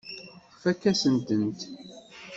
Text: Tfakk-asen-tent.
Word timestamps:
Tfakk-asen-tent. 0.51 1.59